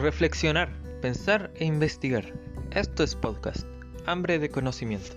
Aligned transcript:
reflexionar, 0.00 0.70
pensar 1.02 1.50
e 1.56 1.64
investigar. 1.64 2.24
Esto 2.72 3.02
es 3.02 3.14
podcast, 3.14 3.66
hambre 4.06 4.38
de 4.38 4.48
conocimiento. 4.48 5.16